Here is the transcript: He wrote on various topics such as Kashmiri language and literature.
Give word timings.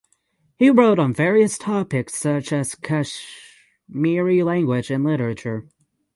He 0.57 0.71
wrote 0.71 0.97
on 0.97 1.13
various 1.13 1.59
topics 1.59 2.15
such 2.15 2.51
as 2.51 2.73
Kashmiri 2.73 4.41
language 4.41 4.89
and 4.89 5.03
literature. 5.03 5.67